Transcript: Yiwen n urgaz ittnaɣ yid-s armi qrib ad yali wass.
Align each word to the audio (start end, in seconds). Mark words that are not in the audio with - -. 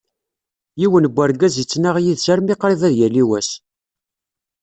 Yiwen 0.79 1.05
n 1.13 1.17
urgaz 1.23 1.55
ittnaɣ 1.63 1.95
yid-s 2.03 2.27
armi 2.33 2.55
qrib 2.61 2.81
ad 2.87 2.93
yali 2.99 3.23
wass. 3.29 3.49